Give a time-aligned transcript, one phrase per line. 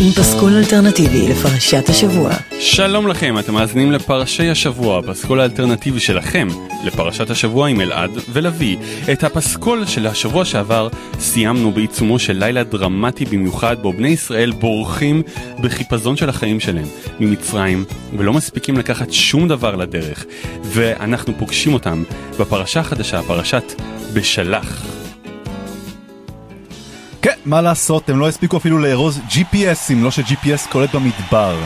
[0.00, 2.30] עם פסקול אלטרנטיבי לפרשת השבוע.
[2.60, 6.48] שלום לכם, אתם מאזינים לפרשי השבוע, הפסקול האלטרנטיבי שלכם
[6.84, 8.76] לפרשת השבוע עם אלעד ולוי.
[9.12, 15.22] את הפסקול של השבוע שעבר סיימנו בעיצומו של לילה דרמטי במיוחד בו בני ישראל בורחים
[15.60, 16.86] בחיפזון של החיים שלהם
[17.20, 17.84] ממצרים
[18.16, 20.24] ולא מספיקים לקחת שום דבר לדרך
[20.62, 22.02] ואנחנו פוגשים אותם
[22.40, 23.72] בפרשה החדשה, פרשת
[24.12, 24.97] בשלח.
[27.28, 31.56] כן, מה לעשות, הם לא הספיקו אפילו לארוז GPSים, לא ש-GPS קולט במדבר.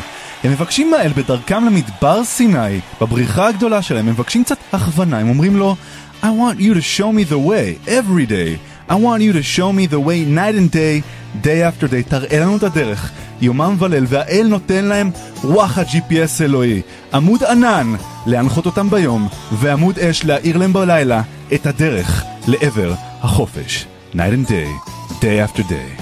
[0.45, 5.57] הם מבקשים מהאל בדרכם למדבר סיני, בבריחה הגדולה שלהם, הם מבקשים קצת הכוונה, הם אומרים
[5.57, 5.77] לו
[6.23, 8.59] I want you to show me the way, every day.
[8.91, 11.03] I want you to show me the way night and day,
[11.45, 12.09] day after day.
[12.09, 15.11] תראה לנו את הדרך, יומם וליל, והאל נותן להם
[15.45, 16.83] וואחד GPS אלוהי.
[17.15, 17.95] עמוד ענן,
[18.27, 21.23] להנחות אותם ביום, ועמוד אש להאיר להם בלילה
[21.55, 23.87] את הדרך לעבר החופש.
[24.15, 24.92] night and day.
[25.21, 26.02] Day after day.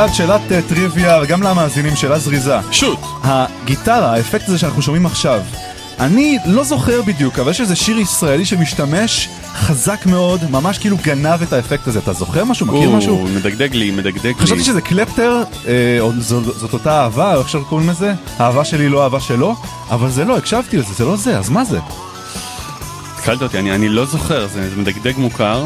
[0.00, 2.56] אלעד, שאלת אה, טריוויה, וגם למאזינים, שאלה זריזה.
[2.70, 2.98] שוט!
[3.22, 5.40] הגיטרה, האפקט הזה שאנחנו שומעים עכשיו,
[5.98, 11.42] אני לא זוכר בדיוק, אבל יש איזה שיר ישראלי שמשתמש חזק מאוד, ממש כאילו גנב
[11.42, 11.98] את האפקט הזה.
[11.98, 12.66] אתה זוכר משהו?
[12.66, 13.28] מכיר הוא משהו?
[13.36, 14.34] מדגדג לי, מדגדג לי.
[14.34, 18.12] חשבתי שזה קלפטר, אה, או זו, זאת אותה אהבה, או איך שאנחנו קוראים לזה?
[18.40, 19.54] אהבה שלי לא אהבה שלו,
[19.90, 21.78] אבל זה לא, הקשבתי לזה, זה לא זה, אז מה זה?
[23.14, 25.64] התקלת אותי, אני, אני לא זוכר, זה, זה מדגדג מוכר.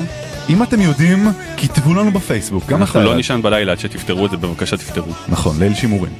[0.48, 3.02] אם אתם יודעים, כתבו לנו בפייסבוק, גם אנחנו.
[3.02, 3.14] לא.
[3.16, 5.12] נישן בלילה עד שתפתרו את זה, בבקשה תפתרו.
[5.28, 6.12] נכון, ליל שימורים.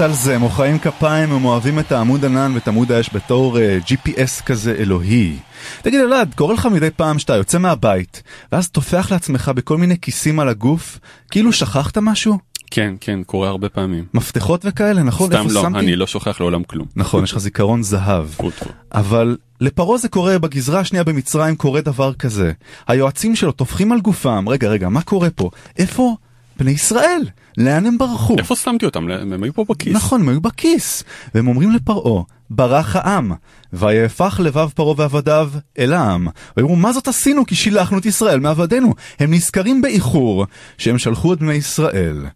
[0.00, 4.42] על זה, מוחאים כפיים, הם אוהבים את העמוד ענן ואת עמוד האש בתור uh, GPS
[4.42, 5.36] כזה אלוהי.
[5.82, 8.22] תגיד אלעד, קורה לך מדי פעם שאתה יוצא מהבית,
[8.52, 10.98] ואז טופח לעצמך בכל מיני כיסים על הגוף,
[11.30, 12.38] כאילו שכחת משהו?
[12.70, 14.04] כן, כן, קורה הרבה פעמים.
[14.14, 15.26] מפתחות וכאלה, נכון?
[15.26, 15.78] סתם לא, שמתי?
[15.78, 16.86] אני לא שוכח לעולם כלום.
[16.96, 18.28] נכון, יש לך זיכרון זהב.
[18.92, 22.52] אבל לפרעה זה קורה, בגזרה השנייה במצרים קורה דבר כזה.
[22.88, 25.50] היועצים שלו טופחים על גופם, רגע, רגע, מה קורה פה?
[25.78, 26.16] איפה
[26.58, 27.22] בני ישראל?
[27.56, 28.36] לאן הם ברחו?
[28.38, 29.10] איפה שמתי אותם?
[29.10, 29.94] הם היו פה בכיס.
[29.94, 31.04] נכון, הם היו בכיס.
[31.34, 33.32] והם אומרים לפרעה, ברח העם.
[33.72, 36.28] ויהפך לבב פרעה ועבדיו אל העם.
[36.56, 38.94] ויאמרו, מה זאת עשינו כי שילחנו את ישראל מעבדינו?
[39.18, 40.46] הם נזכרים באיחור
[40.78, 42.26] שהם שלחו את בני ישראל.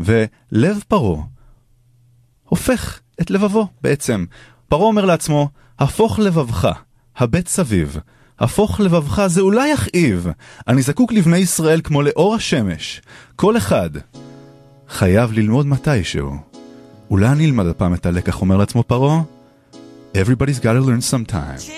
[0.00, 1.22] ולב פרעה
[2.44, 4.24] הופך את לבבו בעצם.
[4.68, 5.48] פרעה אומר לעצמו,
[5.78, 6.68] הפוך לבבך,
[7.16, 7.98] הבט סביב.
[8.42, 10.26] הפוך לבבך זה אולי יכאיב.
[10.68, 13.02] אני זקוק לבני ישראל כמו לאור השמש.
[13.36, 13.90] כל אחד
[14.88, 16.36] חייב ללמוד מתישהו.
[17.10, 19.22] אולי אני אלמד הפעם את הלקח, אומר לעצמו פרעה?
[20.14, 21.72] Everybody's gotta learn sometime.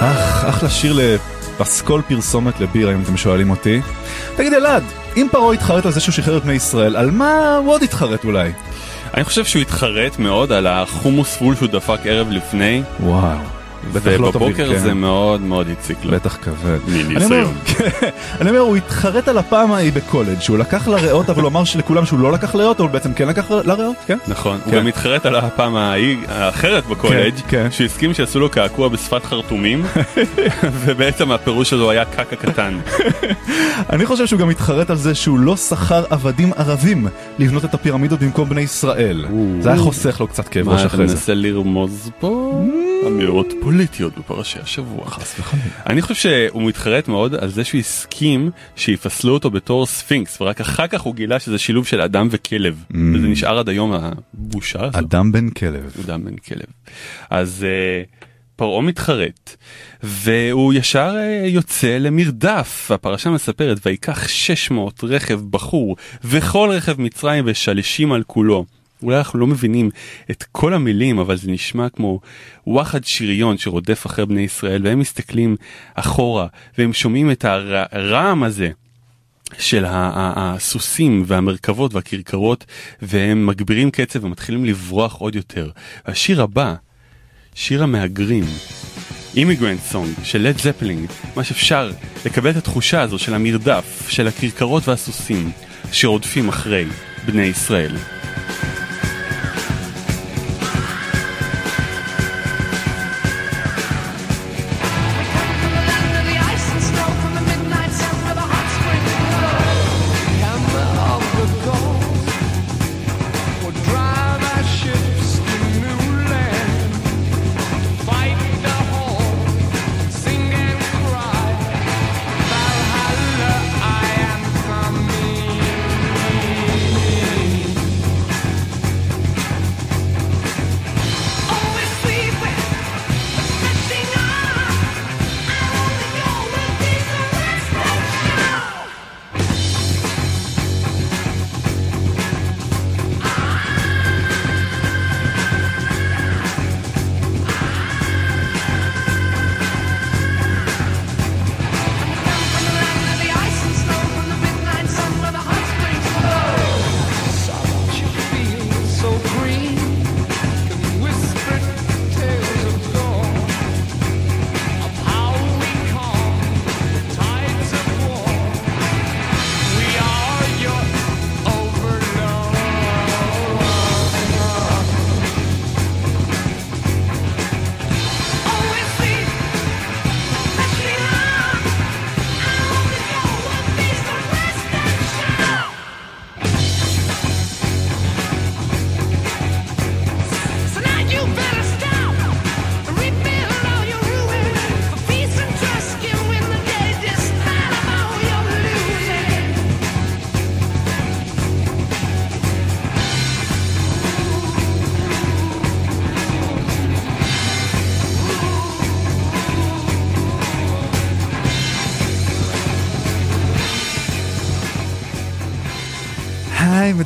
[0.00, 3.80] אך, אחלה שיר לפסקול פרסומת לבירה אם אתם שואלים אותי.
[4.36, 4.82] תגיד אלעד,
[5.16, 8.24] אם פרעה התחרט על זה שהוא שחרר את בני ישראל, על מה הוא עוד התחרט
[8.24, 8.52] אולי?
[9.14, 13.57] אני חושב שהוא התחרט מאוד על החומוס פול שהוא דפק ערב לפני, וואו.
[14.18, 14.78] לא ובבוקר כן.
[14.78, 16.10] זה מאוד מאוד הציק לו.
[16.12, 16.78] בטח כבד.
[16.88, 17.54] מניסיון.
[18.40, 22.06] אני אומר- הוא התחרט על הפעם ההיא בקולג', שהוא לקח לריאות, אבל הוא אמר שלכולם
[22.06, 24.18] שהוא לא לקח לריאות, אבל בעצם כן לקח לריאות, כן?
[24.28, 24.78] נכון, הוא כן.
[24.78, 27.68] גם התחרט על הפעם ההיא- האחרת בקולג', כן, כן.
[27.70, 29.84] שהוא הסכים שיעשו לו קעקוע בשפת חרטומים,
[30.84, 32.78] ובעצם הפירוש שלו היה קקה קטן.
[33.92, 37.06] אני חושב שהוא גם התחרט על זה שהוא לא שכר עבדים ערבים
[37.38, 39.24] לבנות את הפירמידות במקום בני ישראל.
[39.60, 41.14] זה היה חוסך לו קצת כאב מה ראש אתה אחרי זה.
[41.14, 42.62] מנסה לרמוז פה?
[43.06, 45.06] אמירות פוליטיות בפרשי השבוע.
[45.10, 45.66] חס וחלילה.
[45.86, 50.86] אני חושב שהוא מתחרט מאוד על זה שהוא הסכים שיפסלו אותו בתור ספינקס ורק אחר
[50.86, 52.84] כך הוא גילה שזה שילוב של אדם וכלב
[53.14, 54.96] וזה נשאר עד היום הבושה הזאת.
[54.96, 55.96] אדם בן כלב.
[56.04, 56.66] אדם בן כלב.
[57.30, 58.24] אז uh,
[58.56, 59.56] פרעה מתחרט
[60.02, 68.12] והוא ישר uh, יוצא למרדף הפרשה מספרת ויקח 600 רכב בחור וכל רכב מצרים ושלישים
[68.12, 68.64] על כולו.
[69.02, 69.90] אולי אנחנו לא מבינים
[70.30, 72.20] את כל המילים אבל זה נשמע כמו
[72.66, 75.56] וואחד שריון שרודף אחרי בני ישראל והם מסתכלים
[75.94, 76.46] אחורה
[76.78, 78.70] והם שומעים את הרעם הזה
[79.58, 82.64] של הסוסים והמרכבות והכרכרות
[83.02, 85.70] והם מגבירים קצב ומתחילים לברוח עוד יותר.
[86.06, 86.74] השיר הבא,
[87.54, 88.44] שיר המהגרים,
[89.36, 91.92] Immigrant Song של לד זפלין, מה שאפשר
[92.26, 95.50] לקבל את התחושה הזו של המרדף, של הכרכרות והסוסים
[95.92, 96.84] שרודפים אחרי
[97.26, 97.96] בני ישראל.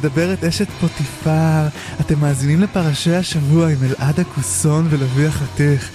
[0.03, 1.69] מדברת אשת פוטיפר.
[2.01, 5.91] אתם מאזינים לפרשי השבוע עם אלעד הכוסון ולוי החתך.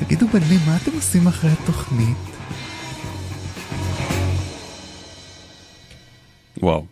[0.00, 2.16] תגידו בנים, מה אתם עושים אחרי התוכנית?
[6.62, 6.86] וואו.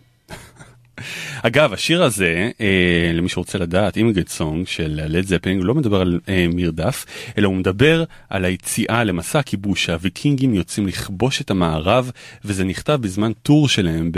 [1.47, 6.01] אגב, השיר הזה, אה, למי שרוצה לדעת, אימיגרט סונג של לד זפלינג, הוא לא מדבר
[6.01, 7.05] על אה, מרדף,
[7.39, 12.11] אלא הוא מדבר על היציאה למסע הכיבוש שהוויקינגים יוצאים לכבוש את המערב,
[12.45, 14.13] וזה נכתב בזמן טור שלהם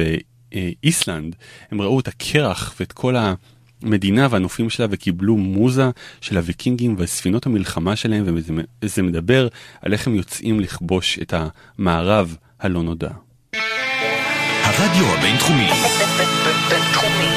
[0.54, 1.36] באיסלנד.
[1.70, 3.14] הם ראו את הקרח ואת כל
[3.82, 8.24] המדינה והנופים שלה וקיבלו מוזה של הוויקינגים וספינות המלחמה שלהם,
[8.82, 9.48] וזה מדבר
[9.82, 11.34] על איך הם יוצאים לכבוש את
[11.78, 13.10] המערב הלא נודע.
[14.62, 15.68] הרדיו הבינתחומי,
[16.68, 17.34] בינתחומי.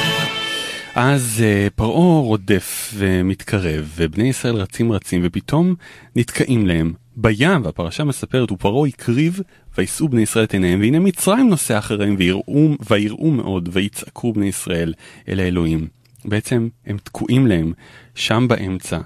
[0.94, 5.74] אז uh, פרעה רודף ומתקרב, ובני ישראל רצים רצים, ופתאום
[6.16, 6.92] נתקעים להם.
[7.16, 9.40] בים, והפרשה מספרת, ופרעה הקריב,
[9.78, 14.94] וישאו בני ישראל את עיניהם, והנה מצרים נוסע אחריהם, ויראו, ויראו מאוד, ויצעקו בני ישראל
[15.28, 15.86] אל האלוהים.
[16.24, 17.72] בעצם הם תקועים להם
[18.14, 18.98] שם באמצע,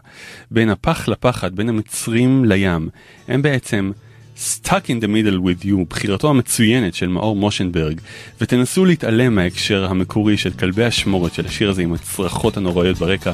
[0.51, 2.89] בין הפח לפחד, בין המצרים לים.
[3.29, 3.91] הם בעצם
[4.37, 8.01] Stuck in the middle with you, בחירתו המצוינת של מאור מושנברג,
[8.41, 13.33] ותנסו להתעלם מההקשר המקורי של כלבי השמורת של השיר הזה עם הצרחות הנוראיות ברקע.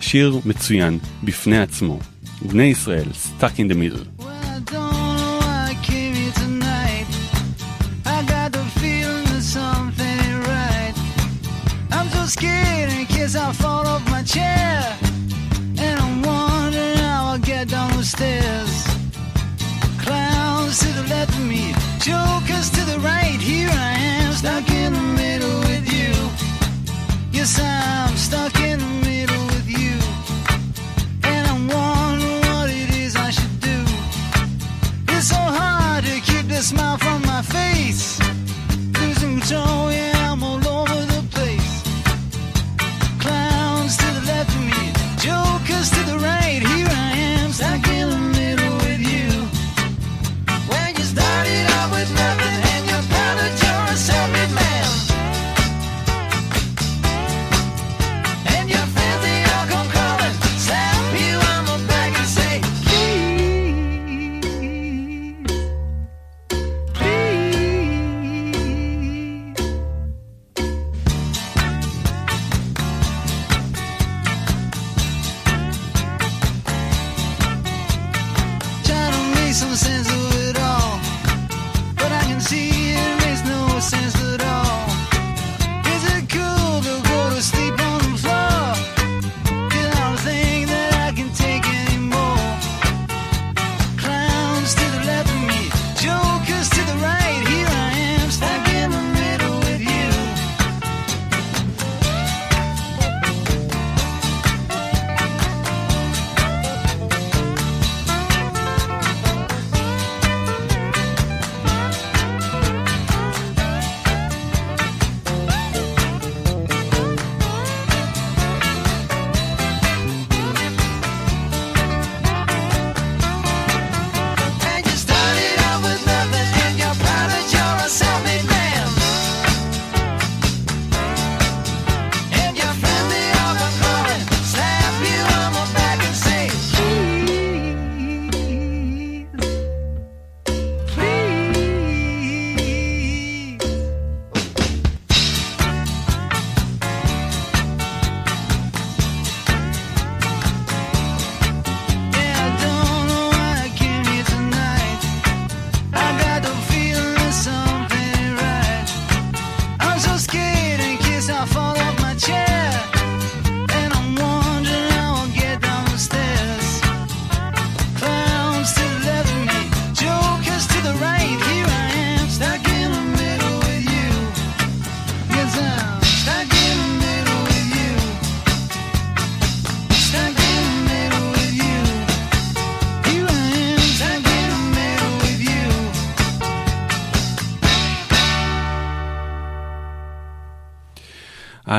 [0.00, 1.98] שיר מצוין בפני עצמו.
[2.42, 4.22] בני ישראל, Stuck in the middle.
[4.22, 4.97] Well,
[13.28, 14.96] scared I fall off my chair.
[15.78, 18.86] And I'm wondering how I'll get down the stairs.
[19.98, 23.38] Clowns to the left of me, jokers to the right.
[23.40, 26.12] Here I am, stuck in the middle with you.
[27.30, 29.96] Yes, I'm stuck in the middle with you.
[31.24, 33.78] And I'm wondering what it is I should do.
[35.14, 38.18] It's so hard to keep the smile from my face.
[38.98, 40.17] Losing control, yeah,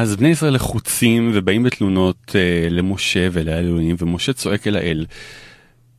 [0.01, 5.05] אז בני ישראל לחוצים ובאים בתלונות אה, למשה ולאלוהים, ומשה צועק אל האל.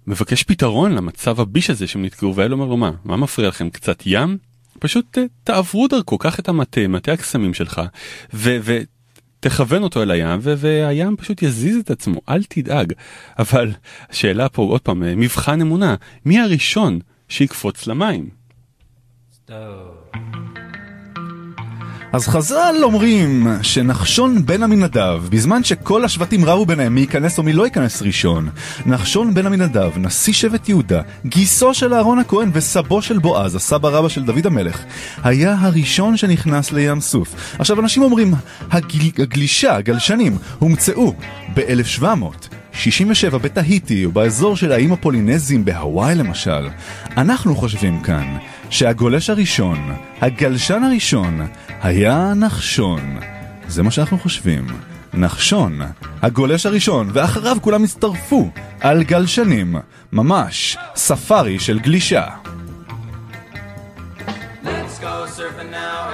[0.07, 4.03] מבקש פתרון למצב הביש הזה שהם נתקעו, והאל אומר לו מה, מה מפריע לכם קצת
[4.07, 4.39] ים?
[4.79, 7.81] פשוט אה, תעברו דרכו, קח את המטה, מטה הקסמים שלך,
[8.35, 8.59] ו...
[8.63, 8.81] ו-
[9.41, 12.93] תכוון אותו אל הים והים פשוט יזיז את עצמו אל תדאג
[13.39, 13.73] אבל
[14.11, 18.31] השאלה פה עוד פעם אה, מבחן אמונה מי הראשון שיקפוץ למים.
[22.13, 27.53] אז חז"ל אומרים שנחשון בן עמינדב, בזמן שכל השבטים רבו ביניהם מי ייכנס או מי
[27.53, 28.49] לא ייכנס ראשון,
[28.87, 34.09] נחשון בן עמינדב, נשיא שבט יהודה, גיסו של אהרון הכהן וסבו של בועז, הסבא רבא
[34.09, 34.83] של דוד המלך,
[35.23, 37.35] היה הראשון שנכנס לים סוף.
[37.59, 38.35] עכשיו אנשים אומרים,
[38.71, 39.11] הגל...
[39.19, 41.15] הגלישה, הגלשנים, הומצאו
[41.55, 42.05] ב-1700.
[42.73, 46.69] 67 בתהיטי ובאזור של האיים הפולינזיים בהוואי למשל.
[47.17, 48.37] אנחנו חושבים כאן
[48.71, 51.47] שהגולש הראשון, הגלשן הראשון,
[51.83, 53.19] היה נחשון.
[53.69, 54.67] זה מה שאנחנו חושבים.
[55.15, 55.81] נחשון,
[56.23, 59.77] הגולש הראשון, ואחריו כולם הצטרפו על גלשנים.
[60.13, 62.27] ממש ספארי של גלישה.
[64.65, 66.10] Let's go surfing now.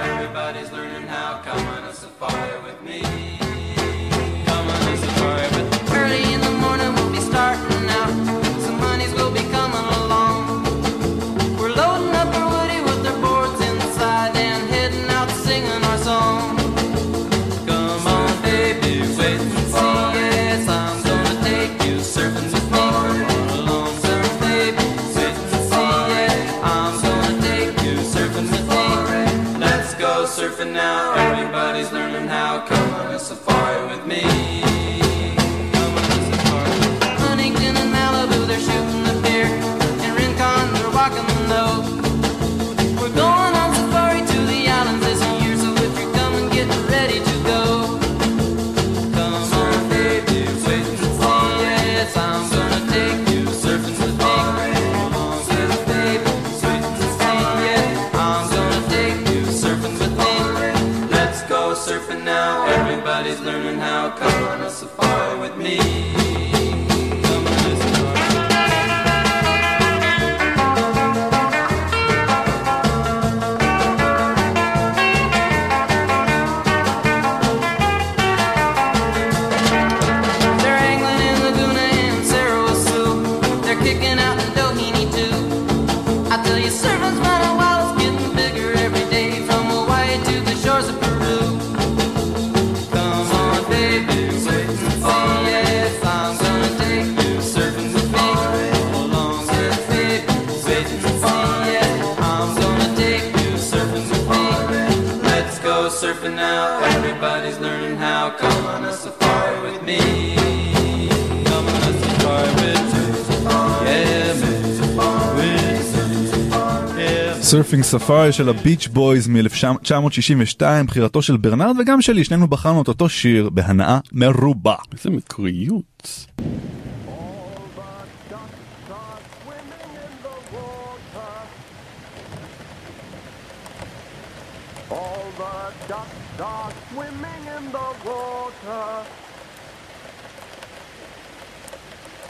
[117.67, 123.09] Surfin' Safari של הביץ' בויז מ-1962, בחירתו של ברנרד וגם שלי, שנינו בחרנו את אותו
[123.09, 124.75] שיר בהנאה מרובה.
[124.93, 126.25] איזה מקוריות.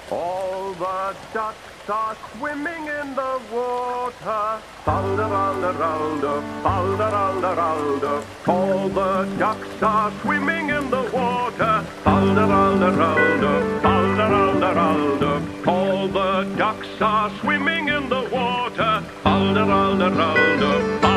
[0.09, 4.61] All the ducks are swimming in the water.
[4.85, 8.23] Falderalderalder, falderalderalder.
[8.47, 11.85] All the ducks are swimming in the water.
[12.03, 15.67] Falderalderalder, falderalderalder.
[15.67, 19.03] All the ducks are swimming in the water.
[19.23, 21.16] Falderalderalder, falderalderalder.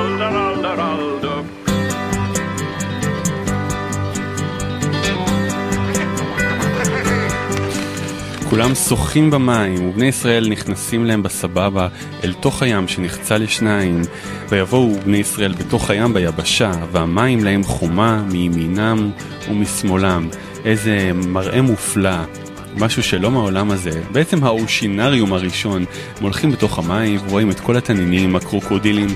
[8.50, 11.88] כולם שוחים במים, ובני ישראל נכנסים להם בסבבה
[12.24, 14.02] אל תוך הים שנחצה לשניים,
[14.48, 19.10] ויבואו בני ישראל בתוך הים ביבשה, והמים להם חומה מימינם
[19.50, 20.28] ומשמאלם.
[20.64, 22.16] איזה מראה מופלא.
[22.76, 25.84] משהו שלא מהעולם הזה, בעצם האושינריום הראשון,
[26.16, 29.08] הם הולכים בתוך המים ורואים את כל התנינים, הקרוקודילים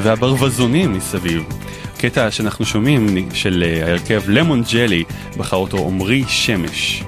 [0.00, 1.42] והברווזונים מסביב.
[1.98, 5.04] קטע שאנחנו שומעים של אה, ההרכב למון ג'לי,
[5.36, 7.04] בחר אותו עמרי שמש.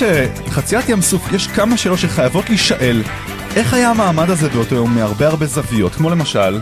[0.00, 3.02] שחציית ים סוף יש כמה שאלות שחייבות להישאל.
[3.56, 5.94] איך היה המעמד הזה באותו יום מהרבה הרבה זוויות?
[5.94, 6.60] כמו למשל,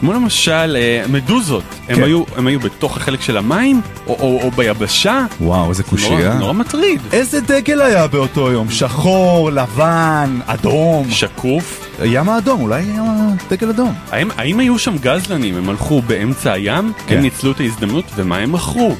[0.00, 2.02] כמו למשל אה, מדוזות, הם כן.
[2.02, 6.34] היו- הם היו בתוך החלק של המים, או- או או ביבשה, וואו, איזה נורא- קושייה.
[6.34, 7.00] נורא מטריד.
[7.12, 8.70] איזה דגל היה באותו יום?
[8.70, 11.10] שחור, לבן, אדום.
[11.10, 11.88] שקוף.
[12.04, 13.02] ים האדום, אולי ים
[13.50, 13.94] דגל אדום.
[14.10, 15.56] האם, האם היו שם גזלנים?
[15.56, 17.14] הם הלכו באמצע הים, כן.
[17.16, 18.96] הם ניצלו את ההזדמנות, ומה הם מכרו?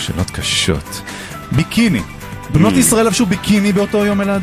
[0.00, 1.02] שאלות קשות.
[1.52, 2.00] ביקיני.
[2.52, 2.72] בנות.
[2.74, 4.42] ישראל לבשו ביקיני באותו יום אלעד?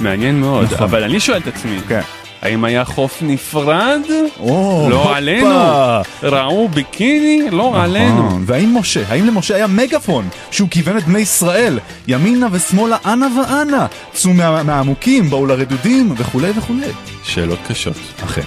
[0.00, 0.78] מעניין מאוד, נכון.
[0.82, 2.00] אבל אני שואל את עצמי, כן.
[2.42, 4.00] האם היה חוף נפרד?
[4.40, 5.16] או, לא הופה.
[5.16, 5.48] עלינו.
[6.22, 7.50] ראו ביקיני?
[7.50, 8.26] לא עלינו.
[8.26, 8.42] נכון.
[8.46, 13.86] והאם משה, האם למשה היה מגפון שהוא כיוון את בני ישראל ימינה ושמאלה אנה ואנה
[14.12, 16.86] צאו מה- מהעמוקים, באו לרדודים וכולי וכולי.
[17.24, 17.96] שאלות קשות.
[18.24, 18.42] אכן.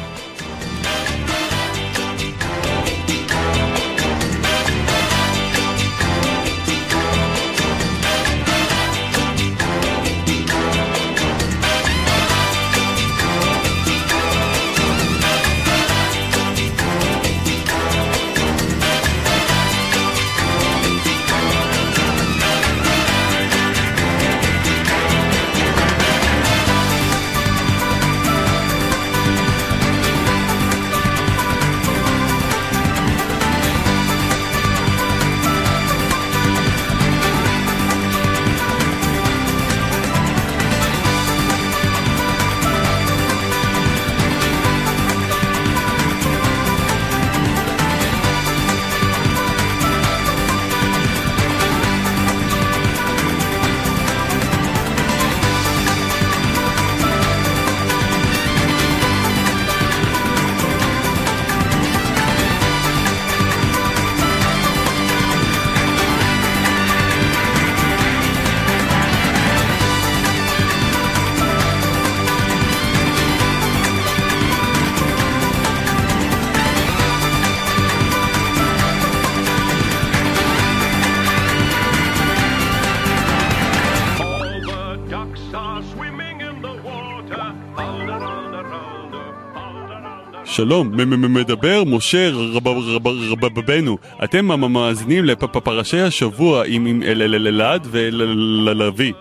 [90.54, 90.92] שלום,
[91.34, 93.98] מדבר משה רב- רב- רבנו.
[94.24, 99.14] אתם המ- מאזינים לפרשי השבוע עם עם אל- אל- אל- אלעד וללוי.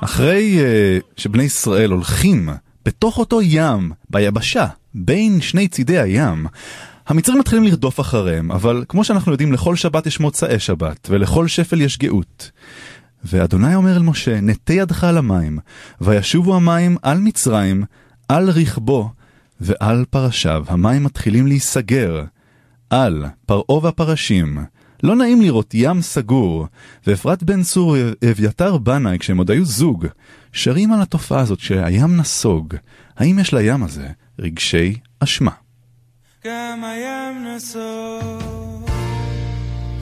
[0.00, 2.48] אחרי uh, שבני ישראל הולכים
[2.84, 6.46] בתוך אותו ים, ביבשה, בין שני צידי הים,
[7.06, 11.80] המצרים מתחילים לרדוף אחריהם, אבל כמו שאנחנו יודעים, לכל שבת יש מוצאי שבת, ולכל שפל
[11.80, 12.50] יש גאות.
[13.24, 15.58] ואדוני אומר אל משה, נטה ידך על המים,
[16.00, 17.84] וישובו המים על מצרים,
[18.28, 19.10] על רכבו
[19.60, 20.64] ועל פרשיו.
[20.68, 22.24] המים מתחילים להיסגר.
[22.90, 24.58] על פרעה והפרשים.
[25.02, 26.66] לא נעים לראות ים סגור,
[27.06, 30.06] ואפרת בן צור ואביתר בנאי, כשהם עוד היו זוג,
[30.52, 32.74] שרים על התופעה הזאת שהים נסוג.
[33.16, 35.50] האם יש לים הזה רגשי אשמה?
[36.46, 38.90] גם הים נסוג,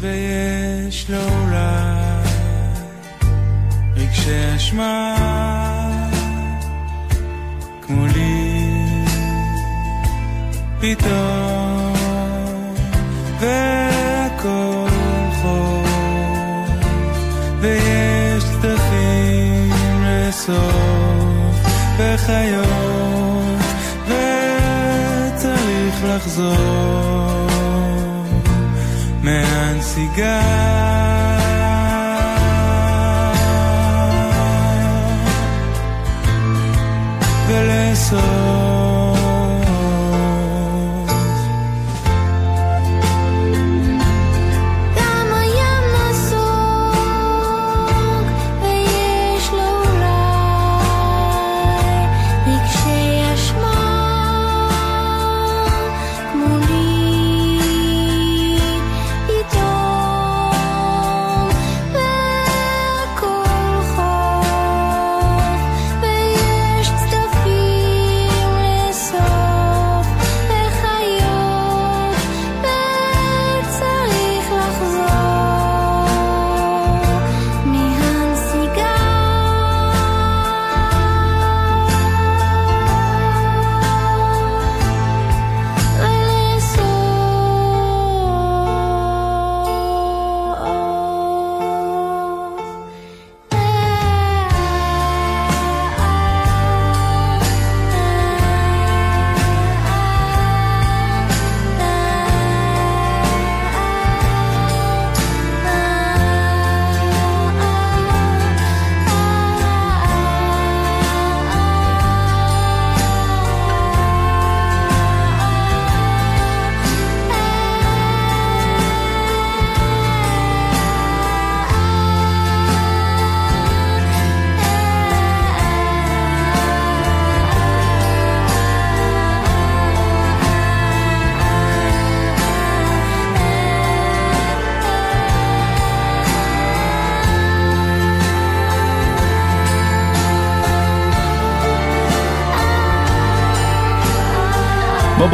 [0.01, 2.31] ויש לו אולי
[3.97, 5.17] רגשי אשמה,
[7.83, 8.46] כמו לי,
[10.95, 11.95] פתאום,
[13.41, 14.89] והכל
[15.43, 15.85] חור,
[17.61, 21.67] ויש צדפים לסוף,
[21.99, 22.67] וחיות,
[25.35, 27.47] וצריך לחזור
[29.23, 30.43] מהנסיגה.
[37.49, 38.66] ולאסוף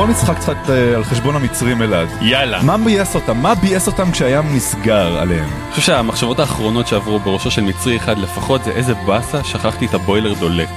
[0.02, 2.08] בוא, נצחק קצת אה, על חשבון המצרים אלעד.
[2.20, 2.62] יאללה.
[2.62, 3.36] מה ביאס אותם?
[3.36, 5.44] מה ביאס אותם כשהים נסגר עליהם?
[5.44, 9.94] אני חושב שהמחשבות האחרונות שעברו בראשו של מצרי אחד לפחות זה איזה באסה, שכחתי את
[9.94, 10.68] הבוילר דולק.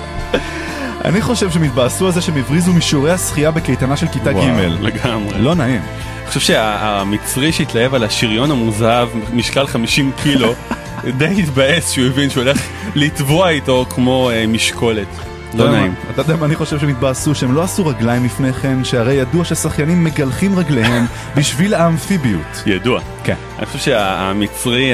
[1.04, 4.36] אני חושב שהם התבאסו על זה שהם הבריזו משיעורי השחייה בקייטנה של כיתה ג'.
[4.80, 5.38] לגמרי.
[5.38, 5.82] לא נעים.
[6.18, 10.54] אני חושב שהמצרי שהתלהב על השריון המוזהב, משקל 50 קילו,
[11.18, 12.62] די התבאס שהוא הבין שהוא הולך
[12.94, 15.29] לטבוע איתו כמו אה, משקולת.
[15.54, 15.94] אתה לא נעים.
[16.10, 17.34] אתה יודע מה אני חושב שהם התבאסו?
[17.34, 22.62] שהם לא עשו רגליים לפני כן, שהרי ידוע ששחיינים מגלחים רגליהם בשביל האמפיביות.
[22.66, 23.00] ידוע.
[23.24, 23.34] כן.
[23.58, 24.92] אני חושב שהמצרי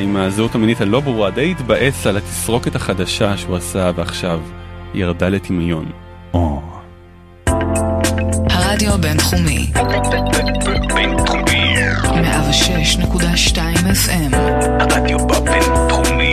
[0.00, 4.40] עם הזהות המינית הלא ברורה די התבאס על התסרוקת החדשה שהוא עשה ועכשיו
[4.94, 5.84] ירדה לטמיון.
[6.34, 6.62] או.
[8.50, 9.70] הרדיו הבינתחומי,
[10.94, 11.74] בינתחומי.
[12.02, 14.36] 106.2 FM,
[14.80, 16.32] הרדיו בבינתחומי.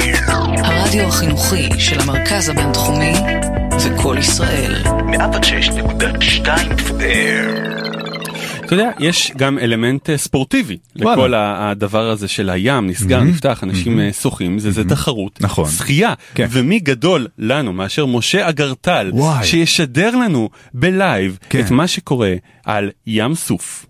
[0.64, 3.14] הרדיו החינוכי של המרכז הבינתחומי.
[5.16, 6.48] 106.2
[6.78, 7.66] FM.
[8.66, 10.78] אתה יודע, יש גם אלמנט אה, ספורטיבי.
[10.96, 15.70] לכל הדבר הזה של הים, נסגר, נפתח, אנשים אה, שוחים, זה תחרות, נכון.
[15.70, 16.48] שחייה, כן.
[16.52, 19.12] ומי גדול לנו מאשר משה אגרטל.
[19.44, 21.60] שישדר לנו בלייב כן.
[21.60, 22.34] את מה שקורה
[22.66, 23.86] על ים סוף.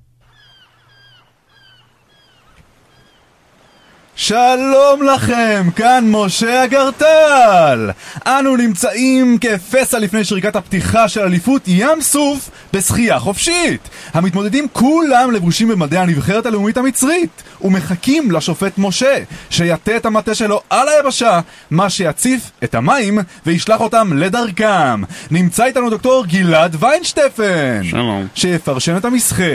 [4.17, 7.91] שלום לכם, כאן משה אגרטל!
[8.27, 13.89] אנו נמצאים כפסע לפני שריקת הפתיחה של אליפות ים סוף בשחייה חופשית!
[14.13, 19.17] המתמודדים כולם לבושים במדי הנבחרת הלאומית המצרית ומחכים לשופט משה
[19.49, 21.39] שיטה את המטה שלו על היבשה
[21.71, 25.01] מה שיציף את המים וישלח אותם לדרכם
[25.31, 28.27] נמצא איתנו דוקטור גלעד ויינשטפן שלום.
[28.35, 29.53] שיפרשן את המשחה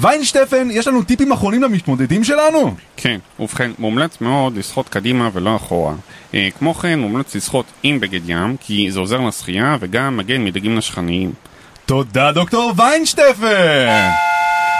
[0.00, 2.74] ויינשטפן, יש לנו טיפים אחרונים למתמודדים שלנו?
[2.96, 5.94] כן, ובכן, מומלץ מאוד לשחות קדימה ולא אחורה.
[6.34, 10.76] אה, כמו כן, מומלץ לשחות עם בגד ים, כי זה עוזר לשחייה וגם מגן מדגים
[10.76, 11.32] נשכניים.
[11.86, 14.08] תודה דוקטור ויינשטפן!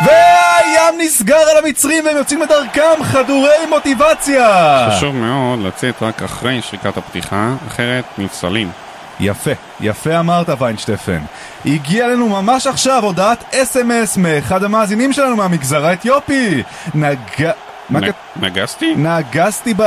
[0.07, 4.89] והים נסגר על המצרים והם יוצאים לדרכם חדורי מוטיבציה!
[4.91, 8.71] חשוב מאוד לצאת רק אחרי שריקת הפתיחה, אחרת נפסלים.
[9.21, 9.51] יפה,
[9.81, 11.21] יפה אמרת ויינשטפן.
[11.67, 16.63] הגיע אלינו ממש עכשיו הודעת אס.אם.אס מאחד המאזינים שלנו מהמגזר האתיופי.
[16.95, 17.19] נג...
[18.37, 18.95] נגסתי?
[18.97, 19.83] נגסתי ב...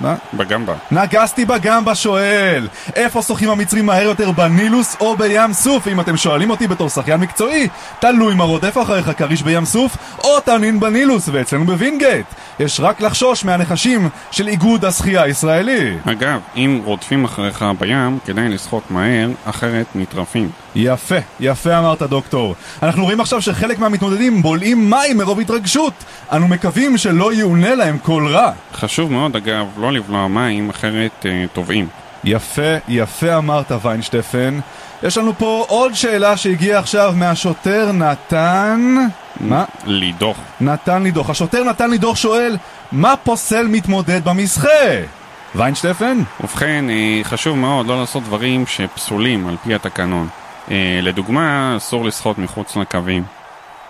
[0.00, 0.14] מה?
[0.34, 0.74] בגמבה.
[0.90, 5.88] נגסתי בגמבה שואל איפה שוחים המצרים מהר יותר בנילוס או בים סוף?
[5.88, 10.40] אם אתם שואלים אותי בתור שחיין מקצועי תלוי מה רודף אחריך כריש בים סוף או
[10.40, 12.26] תנין בנילוס ואצלנו בווינגייט
[12.60, 18.90] יש רק לחשוש מהנחשים של איגוד השחייה הישראלי אגב, אם רודפים אחריך בים, כדאי לשחות
[18.90, 20.50] מהר, אחרת נטרפים.
[20.74, 22.54] יפה, יפה אמרת דוקטור.
[22.82, 25.92] אנחנו רואים עכשיו שחלק מהמתמודדים בולעים מים מרוב התרגשות.
[26.32, 28.52] אנו מקווים שלא יאונה להם כל רע.
[28.74, 31.88] חשוב מאוד, אגב, לא לבלוע מים, אחרת אה, טובעים.
[32.24, 34.60] יפה, יפה אמרת ויינשטפן.
[35.02, 38.96] יש לנו פה עוד שאלה שהגיעה עכשיו מהשוטר נתן...
[39.40, 39.64] מה?
[39.86, 40.36] לידוך.
[40.60, 41.30] נתן לי דוח.
[41.30, 42.56] השוטר נתן לי דוח שואל,
[42.92, 44.68] מה פוסל מתמודד במסחה?
[45.54, 46.18] ויינשטפן?
[46.40, 50.28] ובכן, אה, חשוב מאוד לא לעשות דברים שפסולים על פי התקנון.
[50.70, 53.24] אה, לדוגמה, אסור לשחות מחוץ לקווים.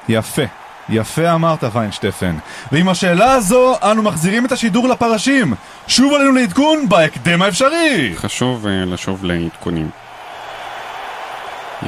[0.09, 0.43] יפה,
[0.89, 2.37] יפה אמרת ויינשטפן.
[2.73, 5.55] ועם השאלה הזו, אנו מחזירים את השידור לפרשים.
[5.87, 8.13] שוב עלינו לעדכון בהקדם האפשרי!
[8.17, 9.91] חשוב אה, לשוב לעדכונים.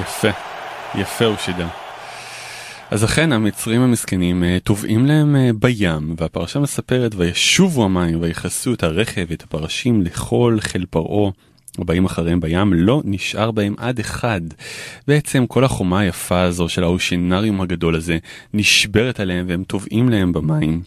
[0.00, 0.28] יפה,
[0.94, 1.66] יפה הוא שידר.
[2.90, 9.26] אז אכן המצרים המסכנים אה, טובעים להם בים, והפרשה מספרת וישובו המים ויכסו את הרכב
[9.28, 11.30] ואת הפרשים לכל חיל פרעה.
[11.78, 14.40] הבאים אחריהם בים לא נשאר בהם עד אחד.
[15.08, 18.18] בעצם כל החומה היפה הזו של האושנריום הגדול הזה
[18.54, 20.82] נשברת עליהם והם טובעים להם במים.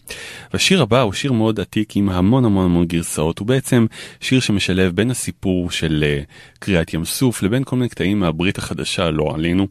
[0.52, 3.38] והשיר הבא הוא שיר מאוד עתיק עם המון המון המון גרסאות.
[3.38, 3.86] הוא בעצם
[4.20, 9.10] שיר שמשלב בין הסיפור של uh, קריאת ים סוף לבין כל מיני קטעים מהברית החדשה,
[9.10, 9.66] לא עלינו.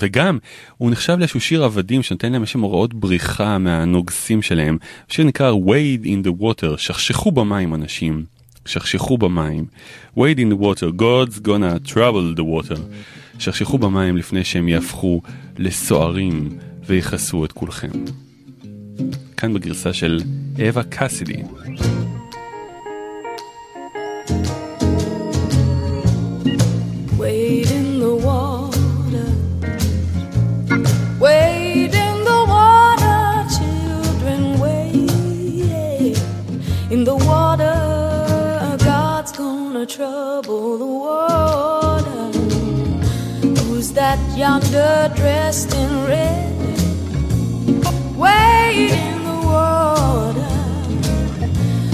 [0.00, 0.38] וגם
[0.76, 4.78] הוא נחשב לאיזשהו שיר עבדים שנותן להם איזשהם הוראות בריחה מהנוגסים שלהם.
[5.10, 8.35] השיר נקרא Wade in the Water, שכשכו במים אנשים.
[8.66, 9.64] שכשכו במים.
[10.18, 12.80] Wade in the water, God's gonna trouble the water.
[13.38, 15.22] שכשכו במים לפני שהם יהפכו
[15.58, 17.90] לסוערים ויכסו את כולכם.
[19.36, 20.20] כאן בגרסה של
[20.68, 21.42] אווה קאסידי.
[39.86, 42.32] Trouble the water.
[43.62, 46.52] Who's that yonder dressed in red?
[48.16, 50.48] Wade in the water.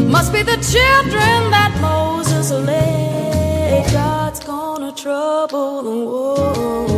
[0.05, 3.93] Must be the children that Moses led.
[3.93, 6.92] God's gonna trouble the water.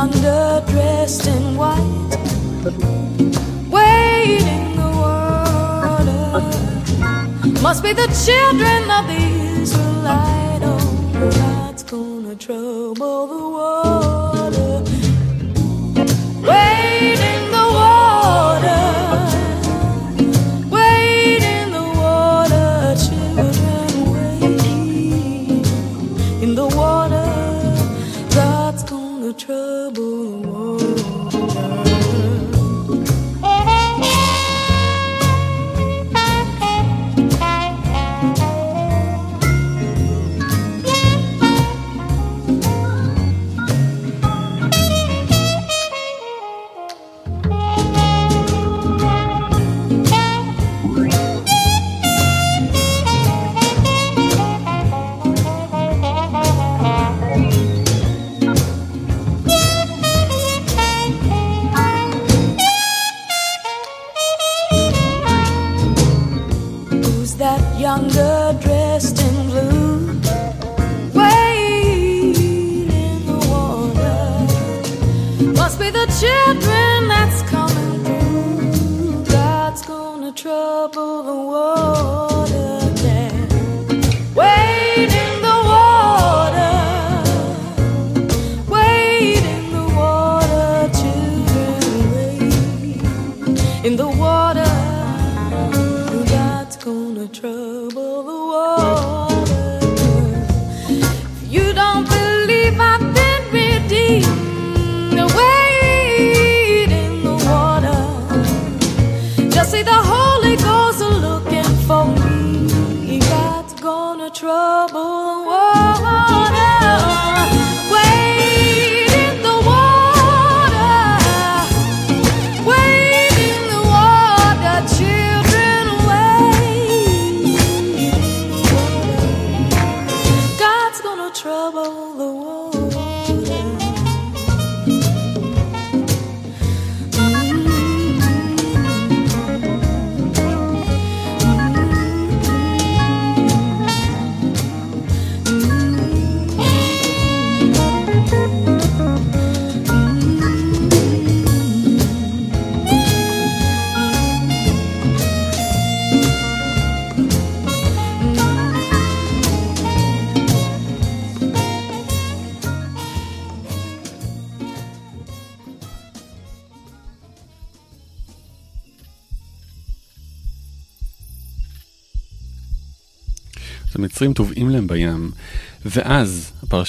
[0.00, 2.12] Yonder dressed in white,
[3.68, 6.40] wading the water.
[7.60, 9.22] Must be the children of the
[9.60, 10.62] Israelite.
[10.64, 13.39] Oh, God's gonna trouble the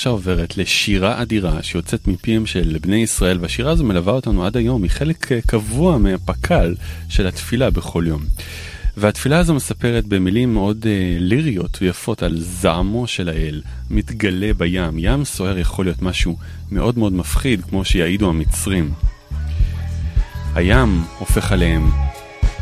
[0.01, 4.83] הפרשה עוברת לשירה אדירה שיוצאת מפיהם של בני ישראל, והשירה הזו מלווה אותנו עד היום,
[4.83, 6.75] היא חלק אה, קבוע מהפק"ל
[7.09, 8.21] של התפילה בכל יום.
[8.97, 14.97] והתפילה הזו מספרת במילים מאוד אה, ליריות ויפות על זעמו של האל, מתגלה בים.
[14.97, 16.37] ים סוער יכול להיות משהו
[16.71, 18.91] מאוד מאוד מפחיד, כמו שיעידו המצרים.
[20.55, 21.89] הים הופך עליהם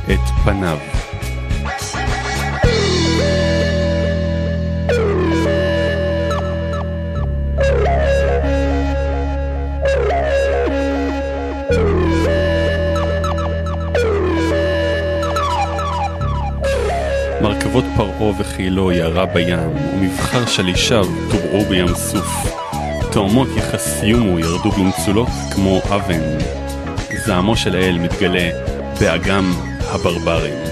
[0.05, 0.77] את פניו.
[17.49, 22.59] מרכבות פרעה וחילו ירה בים, ומבחר שלישיו טובעו בים סוף.
[23.11, 26.21] תאומות יחסיומו ירדו במצולות כמו אבן.
[27.25, 28.49] זעמו של האל מתגלה
[28.99, 30.68] באגם הברברים.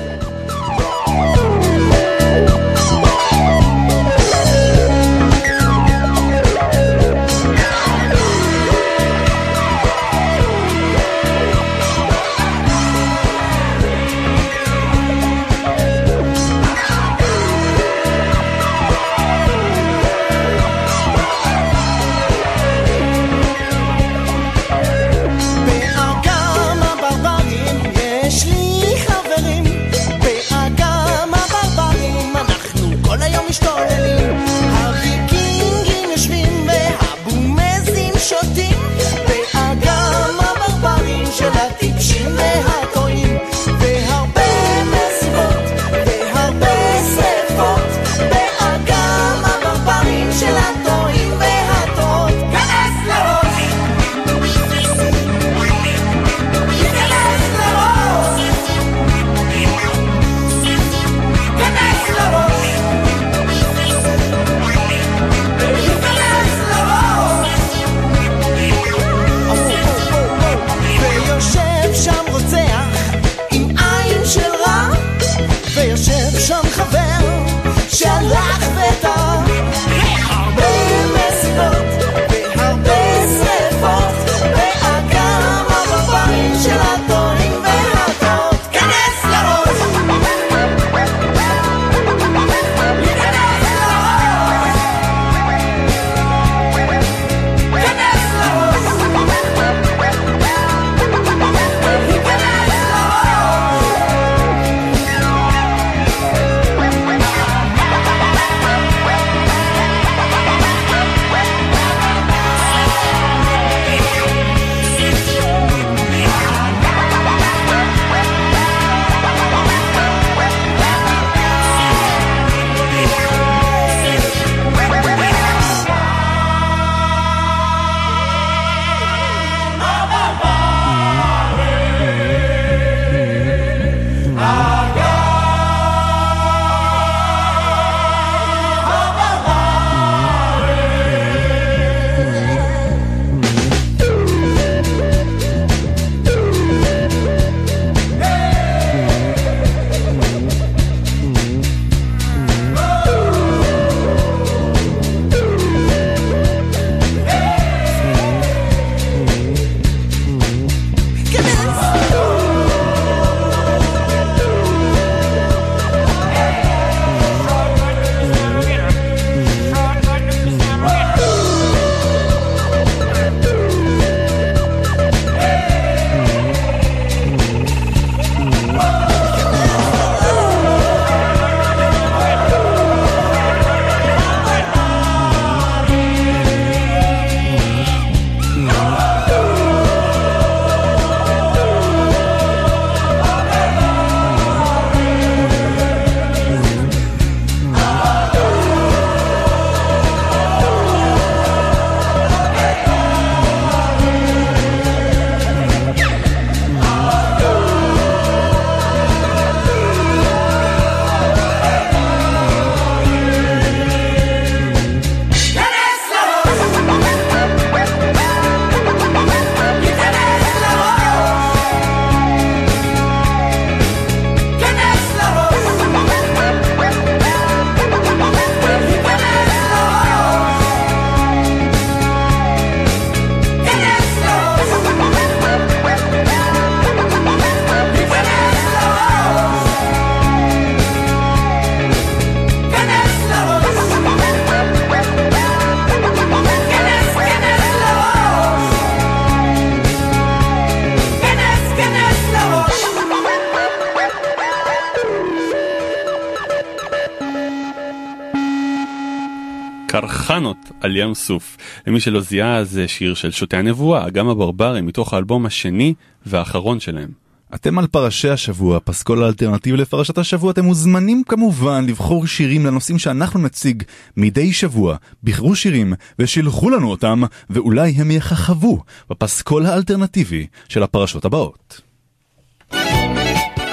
[260.98, 261.58] ים סוף.
[261.88, 265.94] למי שלא זיהה זה שיר של שוטי הנבואה, אגם הברברים, מתוך האלבום השני
[266.26, 267.28] והאחרון שלהם.
[267.56, 273.40] אתם על פרשי השבוע, פסקול האלטרנטיבי לפרשת השבוע, אתם מוזמנים כמובן לבחור שירים לנושאים שאנחנו
[273.40, 273.84] נציג
[274.18, 274.96] מדי שבוע.
[275.24, 281.82] בחרו שירים ושילחו לנו אותם, ואולי הם יככבו בפסקול האלטרנטיבי של הפרשות הבאות.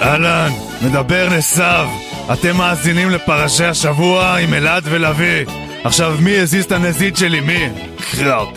[0.03, 0.51] אהלן,
[0.87, 1.87] מדבר נסב.
[2.33, 5.45] אתם מאזינים לפרשי השבוע עם אלעד ולוי.
[5.85, 7.41] עכשיו מי הזיז את הנזיד שלי?
[7.41, 7.69] מי?
[8.11, 8.49] קראפ.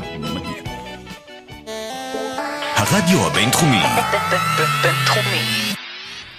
[2.75, 3.81] הרדיו הבינתחומי.
[4.83, 5.76] בינתחומי.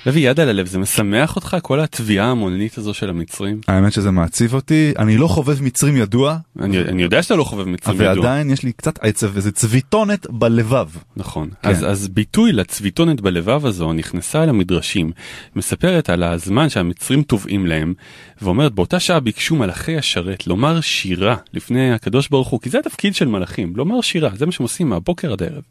[0.09, 3.61] לוי, יד על הלב, זה משמח אותך כל התביעה ההמונית הזו של המצרים?
[3.69, 7.69] האמת שזה מעציב אותי, אני לא חובב מצרים ידוע, אני, אני יודע שאתה לא חובב
[7.69, 8.09] מצרים ידוע.
[8.09, 10.89] ועדיין יש לי קצת עצב וזה צביטונת בלבב.
[11.17, 11.49] נכון.
[11.63, 11.69] כן.
[11.69, 15.13] אז, אז ביטוי לצביטונת בלבב הזו נכנסה אל המדרשים,
[15.57, 17.95] מספרת על הזמן שהמצרים תובעים להם,
[18.43, 23.15] ואומרת באותה שעה ביקשו מלאכי השרת לומר שירה לפני הקדוש ברוך הוא, כי זה התפקיד
[23.15, 25.63] של מלאכים, לומר שירה, זה מה שהם עושים מהבוקר עד הערב.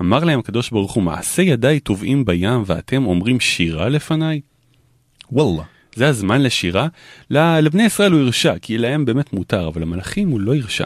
[0.00, 4.40] אמר להם הקדוש ברוך הוא, מעשה ידיי טובעים בים ואתם אומרים שירה לפניי?
[5.32, 5.62] וואלה.
[5.96, 6.88] זה הזמן לשירה,
[7.30, 10.84] לבני ישראל הוא הרשה, כי להם באמת מותר, אבל למלאכים הוא לא הרשה.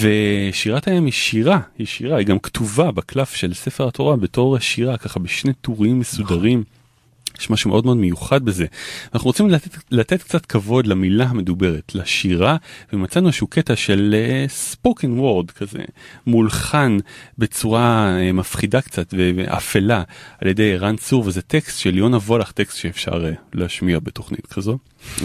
[0.00, 4.96] ושירת הים היא שירה, היא שירה, היא גם כתובה בקלף של ספר התורה בתור שירה,
[4.96, 6.64] ככה בשני טורים מסודרים.
[7.40, 8.66] יש משהו מאוד מאוד מיוחד בזה.
[9.14, 12.56] אנחנו רוצים לתת, לתת קצת כבוד למילה המדוברת, לשירה,
[12.92, 14.14] ומצאנו איזשהו קטע של
[14.48, 15.78] ספוקן uh, וורד כזה,
[16.26, 16.98] מולחן
[17.38, 20.02] בצורה uh, מפחידה קצת ואפלה
[20.40, 24.78] על ידי ערן צור, וזה טקסט של יונה וולך, טקסט שאפשר uh, להשמיע בתוכנית כזו,
[25.18, 25.22] uh,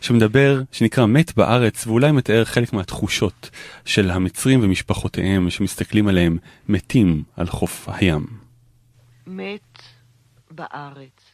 [0.00, 3.50] שמדבר, שנקרא מת בארץ, ואולי מתאר חלק מהתחושות
[3.84, 6.38] של המצרים ומשפחותיהם, שמסתכלים עליהם
[6.68, 8.26] מתים על חוף הים.
[9.26, 9.82] מת
[10.50, 11.25] בארץ.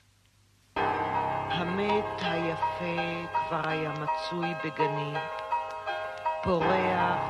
[1.51, 5.15] המת היפה כבר היה מצוי בגני,
[6.43, 7.21] פורח,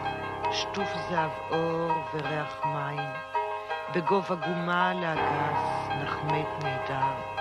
[0.53, 3.11] שטוף זהב אור וריח מים,
[3.95, 7.33] בגובה גומה לאגס, נחמת נהדר.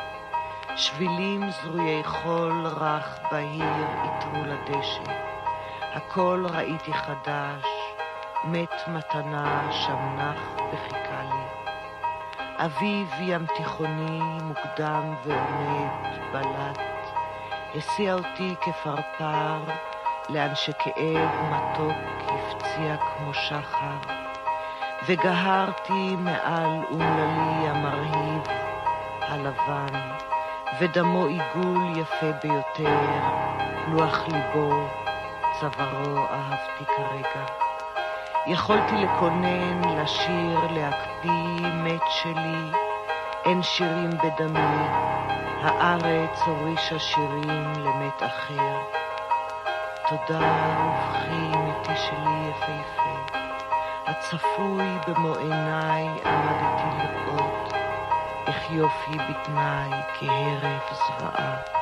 [0.75, 5.13] שבילים זרועי חול רך בהיר איתרו לדשא.
[5.93, 7.65] הכל ראיתי חדש,
[8.43, 11.10] מת מתנה שם נח וחיכה.
[12.65, 15.89] אביב ים תיכוני מוקדם ועומד
[16.31, 16.79] בלט,
[17.75, 19.57] הסיע אותי כפרפר
[20.29, 24.13] לאן שכאב מתוק הפציע כמו שחר,
[25.07, 28.41] וגהרתי מעל אומללי המרהיב
[29.21, 29.99] הלבן,
[30.79, 32.99] ודמו עיגול יפה ביותר,
[33.87, 34.87] לוח ליבו,
[35.59, 37.60] צווארו אהבתי כרגע.
[38.47, 42.71] יכולתי לקונן, לשיר, להקפיא, מת שלי,
[43.45, 44.87] אין שירים בדמי,
[45.61, 48.77] הארץ הורישה שירים למת אחר.
[50.09, 53.37] תודה ובכי מתי שלי יפהפה,
[54.05, 57.73] הצפוי במו עיניי עמדתי לראות,
[58.47, 61.80] איך יופי בתנאי כהרף זוועה.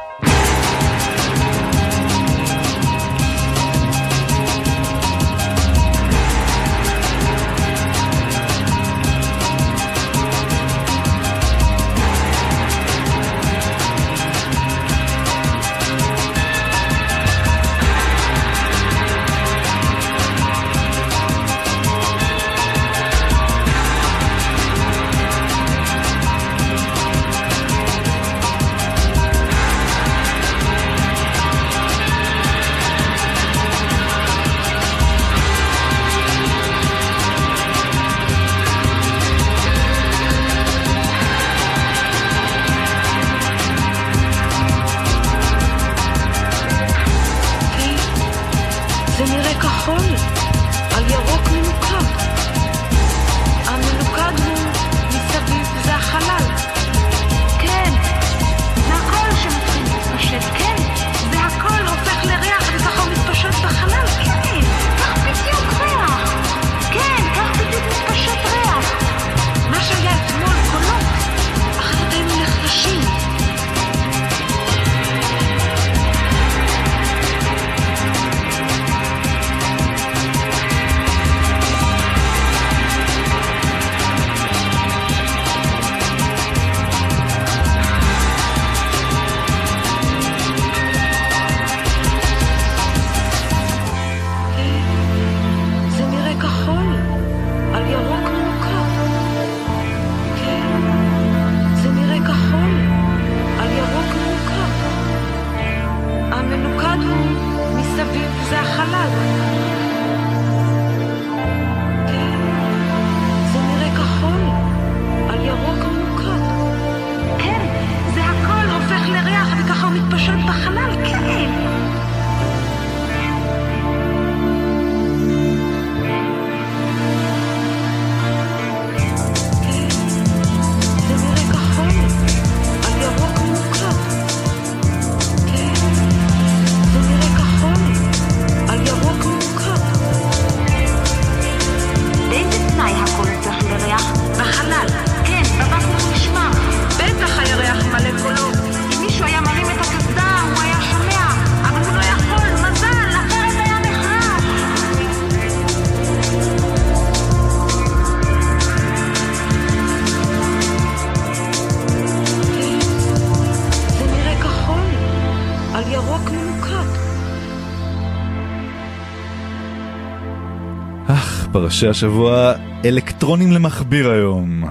[171.70, 172.54] לפרשי השבוע
[172.86, 174.64] אלקטרונים למכביר היום.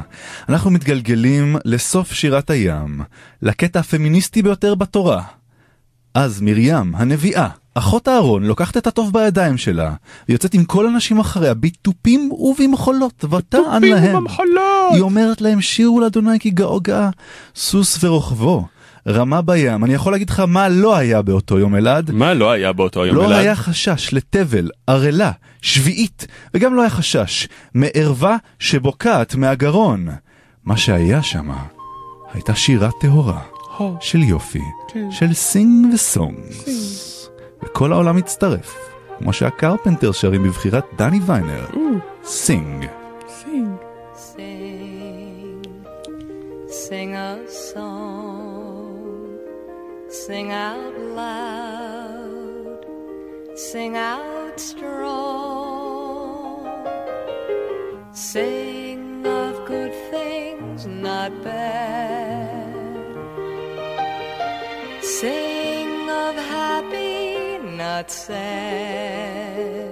[0.49, 3.01] אנחנו מתגלגלים לסוף שירת הים,
[3.43, 5.23] לקטע הפמיניסטי ביותר בתורה.
[6.15, 9.95] אז מרים, הנביאה, אחות אהרון, לוקחת את הטוב בידיים שלה,
[10.29, 14.17] ויוצאת עם כל הנשים אחריה בתופים ובמחולות, ותען להם.
[14.17, 14.93] ובמחולות!
[14.93, 17.11] היא אומרת להם, שירו לאדוני כי גאו גאה,
[17.55, 18.67] סוס ורוכבו.
[19.09, 22.11] רמה בים, אני יכול להגיד לך מה לא היה באותו יום אלעד.
[22.11, 23.41] מה לא היה באותו יום לא אלעד?
[23.41, 25.31] היה חשש לטבל, ערלה,
[25.63, 30.09] שביעית, וגם לא היה חשש מערווה שבוקעת מהגרון.
[30.65, 31.63] מה שהיה שמה
[32.33, 33.41] הייתה שירה טהורה
[34.01, 35.11] של יופי, כן.
[35.11, 37.29] של sing ו songs.
[37.63, 38.77] וכל העולם מצטרף,
[39.19, 41.67] כמו שהקרפנטר שרים בבחירת דני ויינר,
[42.25, 42.87] Sing.
[46.89, 47.31] Sing a
[47.69, 48.18] song,
[50.09, 52.85] sing out loud,
[53.55, 55.29] sing out strong.
[58.13, 62.75] Sing of good things, not bad.
[65.03, 69.89] Sing of happy, not sad.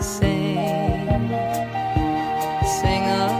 [0.00, 0.96] Sing,
[2.80, 3.35] sing a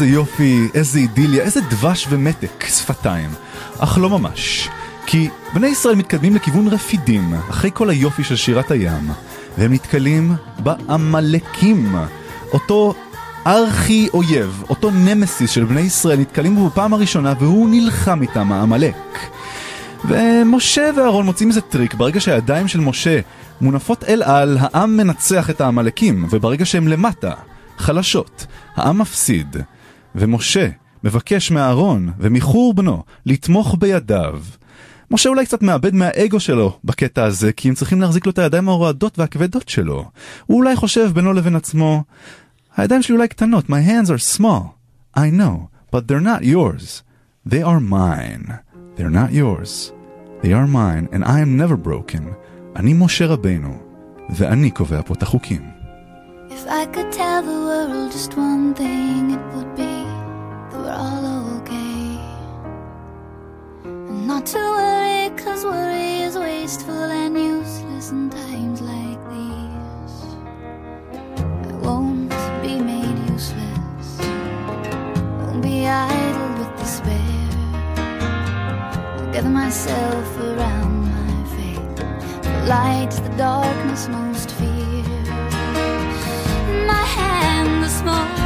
[0.00, 3.30] איזה יופי, איזה אידיליה, איזה דבש ומתק, שפתיים.
[3.78, 4.68] אך לא ממש.
[5.06, 9.10] כי בני ישראל מתקדמים לכיוון רפידים, אחרי כל היופי של שירת הים,
[9.58, 11.96] והם נתקלים בעמלקים.
[12.52, 12.94] אותו
[13.46, 19.18] ארכי אויב, אותו נמסיס של בני ישראל, נתקלים בו בפעם הראשונה, והוא נלחם איתם, העמלק.
[20.04, 23.20] ומשה ואהרון מוצאים איזה טריק, ברגע שהידיים של משה
[23.60, 27.32] מונפות אל על, העם מנצח את העמלקים, וברגע שהם למטה,
[27.78, 28.46] חלשות,
[28.76, 29.56] העם מפסיד.
[30.14, 30.68] ומשה
[31.04, 34.40] מבקש מאהרון ומחור בנו לתמוך בידיו.
[35.10, 38.68] משה אולי קצת מאבד מהאגו שלו בקטע הזה, כי הם צריכים להחזיק לו את הידיים
[38.68, 40.04] הרועדות והכבדות שלו.
[40.46, 42.04] הוא אולי חושב בינו לבין עצמו,
[42.76, 44.80] הידיים שלי אולי קטנות, my hands are small.
[45.16, 47.02] I know, but they're not yours.
[47.46, 48.46] They are mine.
[48.96, 49.92] They're not yours.
[50.42, 52.22] They are mine, and I am never broken.
[52.76, 53.78] אני משה רבנו,
[54.30, 55.62] ואני קובע פה את החוקים.
[56.50, 59.39] If I could tell the world just one thing,
[64.30, 70.18] not to worry, cause worry is wasteful and useless in times like these.
[71.68, 72.30] I won't
[72.62, 74.08] be made useless,
[75.40, 77.48] won't be idle with despair.
[79.18, 81.96] I'll gather myself around my faith.
[82.44, 85.24] The light, the darkness most fear.
[86.92, 88.39] My hand is small,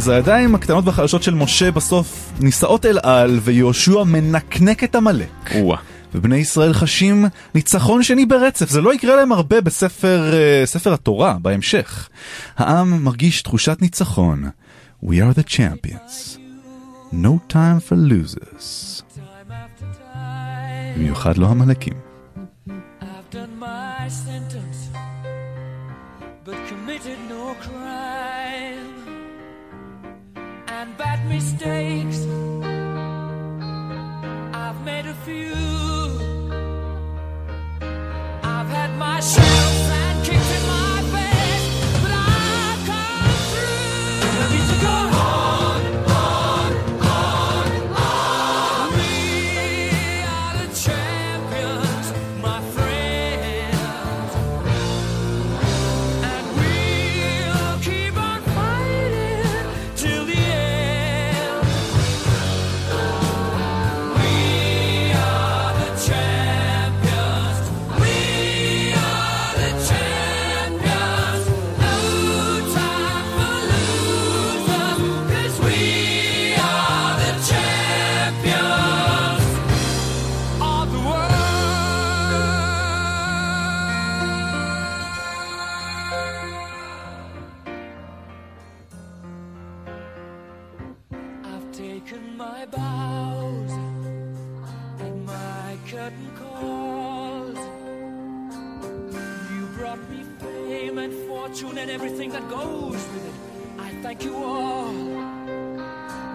[0.00, 5.50] אז הידיים הקטנות והחלשות של משה בסוף נישאות אל על, ויהושע מנקנק את עמלק.
[6.14, 7.24] ובני ישראל חשים
[7.54, 12.08] ניצחון שני ברצף, זה לא יקרה להם הרבה בספר אה, ספר התורה, בהמשך.
[12.56, 14.44] העם מרגיש תחושת ניצחון.
[15.04, 16.38] We are the champions.
[17.12, 19.02] No time for losers.
[20.96, 21.94] במיוחד לא עמלקים.
[23.00, 24.78] I've done my sentence,
[26.44, 27.79] but committed no crime.
[31.00, 32.26] bad mistakes.
[34.62, 35.54] I've made a few.
[38.42, 39.59] I've had my share.
[104.20, 104.92] thank you all,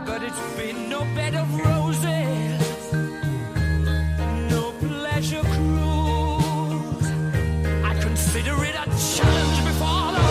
[0.06, 2.94] but it's been no bed of roses,
[4.50, 7.08] no pleasure cruise.
[7.84, 10.24] I consider it a challenge before the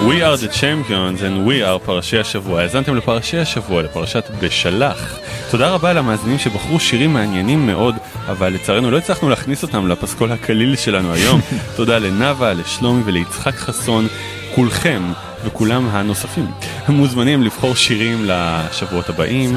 [0.00, 2.60] and We are the champions and we are פרשי השבוע.
[2.60, 5.25] האזנתם לפרשי השבוע, לפרשת בשלח.
[5.50, 7.94] תודה רבה למאזינים שבחרו שירים מעניינים מאוד,
[8.28, 11.40] אבל לצערנו לא הצלחנו להכניס אותם לפסקול הקליל שלנו היום.
[11.76, 14.06] תודה לנאוה, לשלומי וליצחק חסון,
[14.54, 15.02] כולכם
[15.44, 16.46] וכולם הנוספים
[16.88, 19.56] מוזמנים לבחור שירים לשבועות הבאים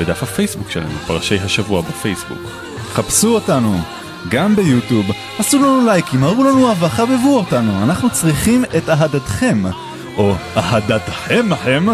[0.00, 2.38] בדף הפייסבוק שלנו, פרשי השבוע בפייסבוק.
[2.92, 3.80] חפשו אותנו.
[4.28, 5.06] גם ביוטיוב,
[5.38, 9.62] עשו לנו לייקים, הראו לנו אהבה, חבבו אותנו, אנחנו צריכים את אהדתכם.
[10.16, 11.88] או אהדתכם הם,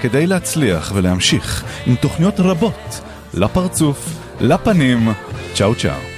[0.00, 3.00] כדי להצליח ולהמשיך עם תוכניות רבות
[3.34, 4.08] לפרצוף,
[4.40, 5.12] לפנים,
[5.54, 6.13] צ'או צ'או.